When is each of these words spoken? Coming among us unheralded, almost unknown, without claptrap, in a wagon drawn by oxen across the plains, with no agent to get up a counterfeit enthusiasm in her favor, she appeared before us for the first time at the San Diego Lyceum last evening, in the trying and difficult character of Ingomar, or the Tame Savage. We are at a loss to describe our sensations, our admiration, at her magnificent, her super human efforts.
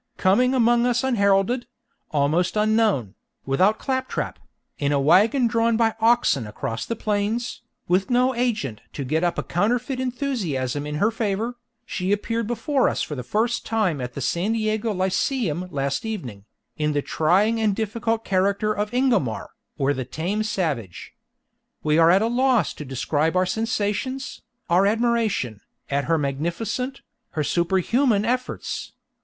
Coming 0.17 0.55
among 0.55 0.87
us 0.87 1.03
unheralded, 1.03 1.67
almost 2.09 2.57
unknown, 2.57 3.13
without 3.45 3.77
claptrap, 3.77 4.39
in 4.79 4.91
a 4.91 4.99
wagon 4.99 5.45
drawn 5.45 5.77
by 5.77 5.93
oxen 5.99 6.47
across 6.47 6.87
the 6.87 6.95
plains, 6.95 7.61
with 7.87 8.09
no 8.09 8.33
agent 8.33 8.81
to 8.93 9.03
get 9.05 9.23
up 9.23 9.37
a 9.37 9.43
counterfeit 9.43 9.99
enthusiasm 9.99 10.87
in 10.87 10.95
her 10.95 11.11
favor, 11.11 11.55
she 11.85 12.11
appeared 12.11 12.47
before 12.47 12.89
us 12.89 13.03
for 13.03 13.13
the 13.13 13.21
first 13.21 13.63
time 13.63 14.01
at 14.01 14.15
the 14.15 14.21
San 14.21 14.53
Diego 14.53 14.91
Lyceum 14.91 15.67
last 15.69 16.03
evening, 16.03 16.45
in 16.77 16.93
the 16.93 17.03
trying 17.03 17.61
and 17.61 17.75
difficult 17.75 18.25
character 18.25 18.73
of 18.73 18.91
Ingomar, 18.91 19.51
or 19.77 19.93
the 19.93 20.03
Tame 20.03 20.41
Savage. 20.41 21.13
We 21.83 21.99
are 21.99 22.09
at 22.09 22.23
a 22.23 22.27
loss 22.27 22.73
to 22.73 22.85
describe 22.85 23.35
our 23.35 23.45
sensations, 23.45 24.41
our 24.67 24.87
admiration, 24.87 25.61
at 25.91 26.05
her 26.05 26.17
magnificent, 26.17 27.01
her 27.33 27.43
super 27.43 27.77
human 27.77 28.25
efforts. 28.25 28.93